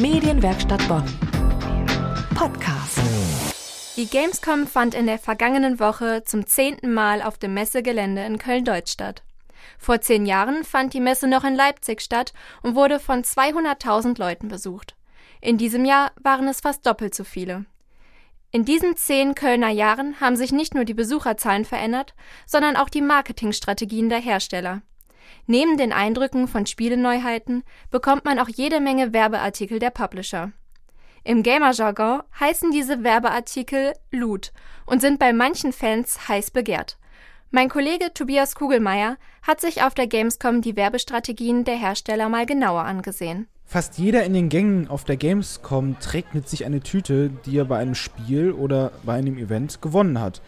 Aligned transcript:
Medienwerkstatt 0.00 0.86
Bonn. 0.86 1.02
Podcast. 2.36 3.00
Die 3.96 4.06
Gamescom 4.06 4.68
fand 4.68 4.94
in 4.94 5.06
der 5.06 5.18
vergangenen 5.18 5.80
Woche 5.80 6.22
zum 6.24 6.46
zehnten 6.46 6.94
Mal 6.94 7.20
auf 7.20 7.36
dem 7.36 7.54
Messegelände 7.54 8.24
in 8.24 8.38
Köln-Deutz 8.38 8.92
statt. 8.92 9.24
Vor 9.76 10.00
zehn 10.00 10.24
Jahren 10.24 10.62
fand 10.62 10.94
die 10.94 11.00
Messe 11.00 11.26
noch 11.26 11.42
in 11.42 11.56
Leipzig 11.56 12.00
statt 12.00 12.32
und 12.62 12.76
wurde 12.76 13.00
von 13.00 13.24
200.000 13.24 14.20
Leuten 14.20 14.46
besucht. 14.46 14.94
In 15.40 15.58
diesem 15.58 15.84
Jahr 15.84 16.12
waren 16.22 16.46
es 16.46 16.60
fast 16.60 16.86
doppelt 16.86 17.12
so 17.12 17.24
viele. 17.24 17.64
In 18.52 18.64
diesen 18.64 18.96
zehn 18.96 19.34
Kölner 19.34 19.70
Jahren 19.70 20.20
haben 20.20 20.36
sich 20.36 20.52
nicht 20.52 20.76
nur 20.76 20.84
die 20.84 20.94
Besucherzahlen 20.94 21.64
verändert, 21.64 22.14
sondern 22.46 22.76
auch 22.76 22.88
die 22.88 23.02
Marketingstrategien 23.02 24.08
der 24.10 24.20
Hersteller. 24.20 24.82
Neben 25.46 25.76
den 25.76 25.92
Eindrücken 25.92 26.48
von 26.48 26.66
Spieleneuheiten 26.66 27.64
bekommt 27.90 28.24
man 28.24 28.38
auch 28.38 28.48
jede 28.48 28.80
Menge 28.80 29.12
Werbeartikel 29.12 29.78
der 29.78 29.90
Publisher. 29.90 30.52
Im 31.24 31.42
Gamer-Jargon 31.42 32.22
heißen 32.38 32.70
diese 32.70 33.04
Werbeartikel 33.04 33.92
Loot 34.10 34.52
und 34.86 35.00
sind 35.00 35.18
bei 35.18 35.32
manchen 35.32 35.72
Fans 35.72 36.28
heiß 36.28 36.50
begehrt. 36.50 36.98
Mein 37.50 37.70
Kollege 37.70 38.12
Tobias 38.12 38.54
Kugelmeier 38.54 39.16
hat 39.42 39.62
sich 39.62 39.82
auf 39.82 39.94
der 39.94 40.06
Gamescom 40.06 40.60
die 40.60 40.76
Werbestrategien 40.76 41.64
der 41.64 41.76
Hersteller 41.76 42.28
mal 42.28 42.44
genauer 42.44 42.82
angesehen. 42.82 43.48
Fast 43.64 43.96
jeder 43.96 44.24
in 44.24 44.34
den 44.34 44.50
Gängen 44.50 44.88
auf 44.88 45.04
der 45.04 45.16
Gamescom 45.16 45.98
trägt 45.98 46.34
mit 46.34 46.46
sich 46.46 46.66
eine 46.66 46.80
Tüte, 46.80 47.30
die 47.46 47.56
er 47.56 47.64
bei 47.64 47.78
einem 47.78 47.94
Spiel 47.94 48.52
oder 48.52 48.92
bei 49.02 49.14
einem 49.14 49.38
Event 49.38 49.80
gewonnen 49.80 50.20
hat. 50.20 50.42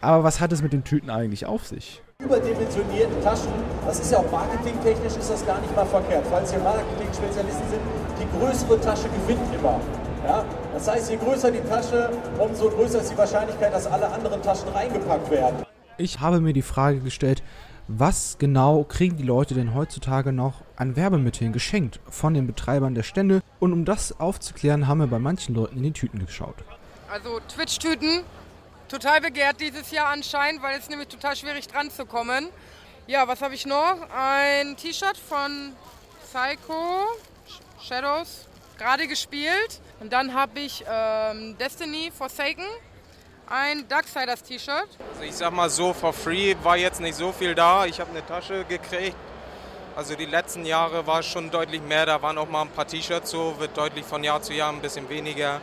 Aber 0.00 0.22
was 0.22 0.40
hat 0.40 0.52
es 0.52 0.62
mit 0.62 0.72
den 0.72 0.84
Tüten 0.84 1.10
eigentlich 1.10 1.44
auf 1.44 1.66
sich? 1.66 2.03
Überdimensionierten 2.22 3.22
Taschen, 3.22 3.52
das 3.84 3.98
ist 3.98 4.12
ja 4.12 4.18
auch 4.18 4.30
marketingtechnisch 4.30 5.16
ist 5.16 5.30
das 5.30 5.44
gar 5.44 5.60
nicht 5.60 5.74
mal 5.74 5.84
verkehrt. 5.84 6.24
Falls 6.30 6.50
hier 6.50 6.60
Marketing-Spezialisten 6.60 7.68
sind, 7.68 7.80
die 8.20 8.38
größere 8.38 8.80
Tasche 8.80 9.08
gewinnt 9.08 9.54
immer. 9.54 9.80
Ja? 10.24 10.44
Das 10.72 10.88
heißt, 10.88 11.10
je 11.10 11.16
größer 11.16 11.50
die 11.50 11.60
Tasche, 11.68 12.10
umso 12.38 12.70
größer 12.70 13.00
ist 13.00 13.10
die 13.12 13.18
Wahrscheinlichkeit, 13.18 13.74
dass 13.74 13.86
alle 13.86 14.08
anderen 14.10 14.40
Taschen 14.42 14.68
reingepackt 14.68 15.30
werden. 15.30 15.64
Ich 15.98 16.20
habe 16.20 16.40
mir 16.40 16.52
die 16.52 16.62
Frage 16.62 17.00
gestellt, 17.00 17.42
was 17.88 18.36
genau 18.38 18.84
kriegen 18.84 19.16
die 19.16 19.22
Leute 19.22 19.54
denn 19.54 19.74
heutzutage 19.74 20.32
noch 20.32 20.62
an 20.76 20.96
Werbemitteln 20.96 21.52
geschenkt 21.52 22.00
von 22.08 22.32
den 22.32 22.46
Betreibern 22.46 22.94
der 22.94 23.02
Stände? 23.02 23.42
Und 23.60 23.72
um 23.72 23.84
das 23.84 24.18
aufzuklären, 24.18 24.86
haben 24.86 24.98
wir 24.98 25.08
bei 25.08 25.18
manchen 25.18 25.54
Leuten 25.54 25.76
in 25.76 25.82
die 25.82 25.92
Tüten 25.92 26.24
geschaut. 26.24 26.56
Also 27.12 27.40
Twitch-Tüten, 27.48 28.22
total 28.88 29.20
begehrt 29.20 29.60
dieses 29.60 29.90
Jahr 29.90 30.08
anscheinend, 30.08 30.62
weil 30.62 30.78
es 30.78 30.88
nämlich 30.88 31.08
total 31.08 31.36
schwierig 31.36 31.66
dran 31.68 31.90
zu 31.90 32.06
kommen. 32.06 32.48
Ja, 33.06 33.28
was 33.28 33.42
habe 33.42 33.54
ich 33.54 33.66
noch? 33.66 33.98
Ein 34.16 34.76
T-Shirt 34.76 35.16
von 35.16 35.74
Psycho 36.24 37.06
Shadows, 37.80 38.46
gerade 38.78 39.06
gespielt. 39.06 39.80
Und 40.00 40.12
dann 40.12 40.34
habe 40.34 40.60
ich 40.60 40.84
ähm, 40.88 41.56
Destiny 41.58 42.10
Forsaken 42.16 42.64
ein 43.46 43.86
Darksiders 43.88 44.42
T-Shirt. 44.42 44.88
Also 45.12 45.22
ich 45.22 45.34
sag 45.34 45.52
mal 45.52 45.68
so, 45.68 45.92
for 45.92 46.12
free 46.12 46.54
war 46.62 46.76
jetzt 46.76 47.00
nicht 47.00 47.14
so 47.14 47.30
viel 47.32 47.54
da. 47.54 47.84
Ich 47.84 48.00
habe 48.00 48.10
eine 48.10 48.24
Tasche 48.24 48.64
gekriegt. 48.64 49.16
Also 49.96 50.16
die 50.16 50.26
letzten 50.26 50.64
Jahre 50.64 51.06
war 51.06 51.20
es 51.20 51.26
schon 51.26 51.50
deutlich 51.50 51.82
mehr. 51.82 52.06
Da 52.06 52.20
waren 52.22 52.38
auch 52.38 52.48
mal 52.48 52.62
ein 52.62 52.70
paar 52.70 52.86
T-Shirts 52.86 53.30
so, 53.30 53.54
wird 53.58 53.76
deutlich 53.76 54.04
von 54.04 54.24
Jahr 54.24 54.42
zu 54.42 54.54
Jahr 54.54 54.72
ein 54.72 54.80
bisschen 54.80 55.08
weniger. 55.08 55.60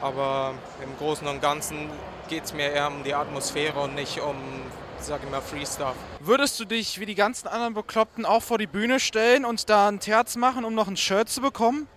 Aber 0.00 0.54
im 0.82 0.96
Großen 0.98 1.26
und 1.26 1.40
Ganzen 1.40 1.90
geht 2.28 2.44
es 2.44 2.52
mir 2.52 2.70
eher 2.70 2.88
um 2.88 3.02
die 3.02 3.14
Atmosphäre 3.14 3.80
und 3.80 3.94
nicht 3.94 4.20
um, 4.20 4.36
sag 5.00 5.22
ich 5.22 5.30
mal, 5.30 5.40
Free 5.40 5.66
Stuff. 5.66 5.94
Würdest 6.20 6.58
du 6.60 6.64
dich 6.64 7.00
wie 7.00 7.06
die 7.06 7.14
ganzen 7.14 7.48
anderen 7.48 7.74
Bekloppten 7.74 8.24
auch 8.24 8.42
vor 8.42 8.58
die 8.58 8.66
Bühne 8.66 9.00
stellen 9.00 9.44
und 9.44 9.68
da 9.68 9.88
ein 9.88 10.00
Terz 10.00 10.36
machen, 10.36 10.64
um 10.64 10.74
noch 10.74 10.88
ein 10.88 10.96
Shirt 10.96 11.28
zu 11.28 11.40
bekommen? 11.40 11.88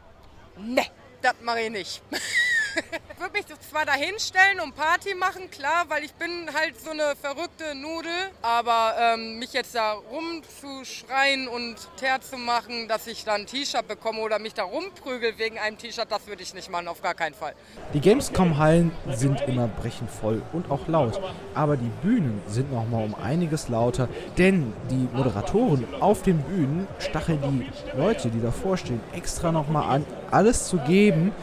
Ne, 0.57 0.85
das 1.21 1.35
mache 1.41 1.61
ich 1.61 1.69
nicht. 1.69 2.01
Ich 2.75 3.19
würde 3.19 3.33
mich 3.33 3.45
zwar 3.69 3.85
da 3.85 3.93
hinstellen 3.93 4.61
und 4.63 4.75
Party 4.75 5.13
machen, 5.13 5.51
klar, 5.51 5.85
weil 5.89 6.03
ich 6.03 6.13
bin 6.13 6.29
halt 6.53 6.79
so 6.79 6.91
eine 6.91 7.15
verrückte 7.21 7.75
Nudel, 7.75 8.11
aber 8.41 8.93
ähm, 8.97 9.39
mich 9.39 9.51
jetzt 9.51 9.75
da 9.75 9.91
rumzuschreien 9.91 11.49
und 11.49 11.75
Teer 11.97 12.21
zu 12.21 12.37
machen, 12.37 12.87
dass 12.87 13.07
ich 13.07 13.25
dann 13.25 13.41
ein 13.41 13.45
T-Shirt 13.45 13.87
bekomme 13.87 14.21
oder 14.21 14.39
mich 14.39 14.53
da 14.53 14.63
rumprügel 14.63 15.37
wegen 15.37 15.59
einem 15.59 15.77
T-Shirt, 15.77 16.07
das 16.09 16.27
würde 16.27 16.43
ich 16.43 16.53
nicht 16.53 16.71
machen, 16.71 16.87
auf 16.87 17.01
gar 17.01 17.13
keinen 17.13 17.33
Fall. 17.33 17.53
Die 17.93 17.99
Gamescom-Hallen 17.99 18.91
sind 19.11 19.41
immer 19.41 19.67
brechend 19.67 20.09
voll 20.09 20.41
und 20.53 20.71
auch 20.71 20.87
laut, 20.87 21.19
aber 21.53 21.75
die 21.75 21.91
Bühnen 22.01 22.41
sind 22.47 22.71
noch 22.71 22.87
mal 22.87 23.03
um 23.03 23.15
einiges 23.15 23.67
lauter, 23.67 24.07
denn 24.37 24.73
die 24.89 25.09
Moderatoren 25.13 25.85
auf 25.99 26.21
den 26.21 26.41
Bühnen 26.43 26.87
stacheln 26.99 27.41
die 27.41 27.97
Leute, 27.97 28.29
die 28.29 28.41
davor 28.41 28.77
stehen, 28.77 29.01
extra 29.13 29.51
noch 29.51 29.67
mal 29.67 29.87
an, 29.87 30.05
alles 30.31 30.67
zu 30.67 30.77
geben, 30.77 31.33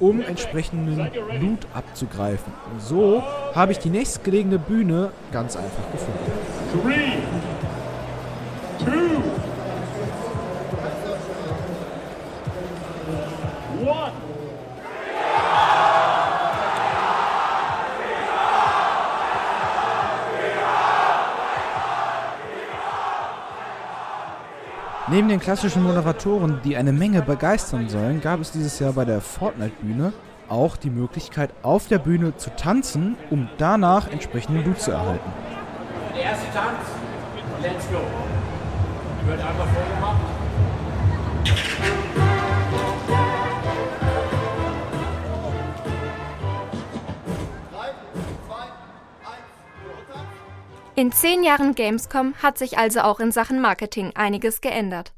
um 0.00 0.20
entsprechenden 0.20 0.96
Loot 1.40 1.66
abzugreifen. 1.74 2.52
Und 2.72 2.82
so 2.82 3.22
habe 3.54 3.72
ich 3.72 3.78
die 3.78 3.90
nächstgelegene 3.90 4.58
Bühne 4.58 5.10
ganz 5.32 5.56
einfach 5.56 5.90
gefunden. 5.92 7.53
Neben 25.06 25.28
den 25.28 25.38
klassischen 25.38 25.82
Moderatoren, 25.82 26.60
die 26.64 26.78
eine 26.78 26.90
Menge 26.90 27.20
begeistern 27.20 27.90
sollen, 27.90 28.22
gab 28.22 28.40
es 28.40 28.52
dieses 28.52 28.78
Jahr 28.78 28.94
bei 28.94 29.04
der 29.04 29.20
Fortnite-Bühne 29.20 30.14
auch 30.48 30.78
die 30.78 30.88
Möglichkeit, 30.88 31.50
auf 31.62 31.88
der 31.88 31.98
Bühne 31.98 32.38
zu 32.38 32.48
tanzen, 32.56 33.16
um 33.28 33.48
danach 33.58 34.10
entsprechenden 34.10 34.64
Loot 34.64 34.80
zu 34.80 34.92
erhalten. 34.92 35.30
Der 36.14 36.22
erste 36.22 36.46
Tanz, 36.54 36.78
let's 37.60 37.86
go. 37.90 38.00
Wird 39.26 39.40
einfach 39.40 39.66
vorgemacht. 39.74 40.20
In 50.96 51.10
zehn 51.10 51.42
Jahren 51.42 51.74
Gamescom 51.74 52.34
hat 52.40 52.56
sich 52.56 52.78
also 52.78 53.00
auch 53.00 53.18
in 53.18 53.32
Sachen 53.32 53.60
Marketing 53.60 54.12
einiges 54.14 54.60
geändert. 54.60 55.12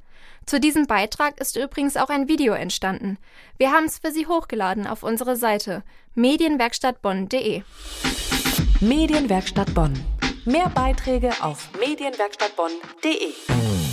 Zu 0.47 0.59
diesem 0.59 0.87
Beitrag 0.87 1.39
ist 1.39 1.57
übrigens 1.57 1.99
auch 1.99 2.09
ein 2.09 2.29
Video 2.29 2.55
entstanden. 2.55 3.19
Wir 3.59 3.73
haben 3.73 3.85
es 3.85 3.99
für 3.99 4.11
Sie 4.11 4.27
hochgeladen 4.27 4.87
auf 4.87 5.03
unsere 5.03 5.37
Seite 5.37 5.83
medienwerkstattbonn.de. 6.15 7.63
Medienwerkstatt 8.81 9.75
Bonn. 9.75 9.93
Mehr 10.47 10.71
Beiträge 10.71 11.33
auf 11.43 11.69
medienwerkstattbonn.de. 11.79 13.86